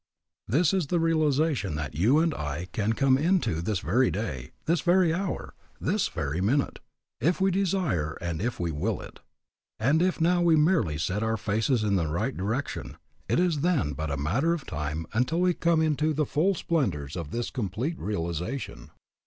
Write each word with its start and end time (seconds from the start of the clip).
This 0.47 0.73
is 0.73 0.87
the 0.87 0.99
realization 0.99 1.75
that 1.75 1.93
you 1.93 2.17
and 2.17 2.33
I 2.33 2.69
can 2.71 2.93
come 2.93 3.19
into 3.19 3.61
this 3.61 3.81
very 3.81 4.09
day, 4.09 4.49
this 4.65 4.81
very 4.81 5.13
hour, 5.13 5.53
this 5.79 6.07
very 6.07 6.41
minute, 6.41 6.79
if 7.19 7.39
we 7.39 7.51
desire 7.51 8.17
and 8.19 8.41
if 8.41 8.59
we 8.59 8.71
will 8.71 8.99
it. 8.99 9.19
And 9.79 10.01
if 10.01 10.19
now 10.19 10.41
we 10.41 10.55
merely 10.55 10.97
set 10.97 11.21
our 11.21 11.37
faces 11.37 11.83
in 11.83 11.97
the 11.97 12.07
right 12.07 12.35
direction, 12.35 12.97
it 13.29 13.39
is 13.39 13.59
then 13.61 13.93
but 13.93 14.09
a 14.09 14.17
matter 14.17 14.53
of 14.55 14.65
time 14.65 15.05
until 15.13 15.41
we 15.41 15.53
come 15.53 15.83
into 15.83 16.15
the 16.15 16.25
full 16.25 16.55
splendors 16.55 17.15
of 17.15 17.29
this 17.29 17.51
complete 17.51 17.99
realization. 17.99 18.89